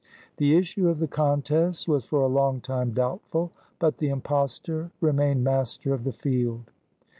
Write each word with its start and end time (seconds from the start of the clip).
The 0.37 0.57
issue 0.57 0.89
of 0.89 0.97
the 0.97 1.07
contest 1.07 1.87
was 1.87 2.07
for 2.07 2.21
a 2.23 2.27
long 2.27 2.59
time 2.59 2.89
doubtful; 2.91 3.51
but 3.77 3.99
the 3.99 4.09
impostor 4.09 4.89
remained 4.99 5.43
master 5.43 5.93
of 5.93 6.05
the 6.05 6.11
field. 6.11 6.71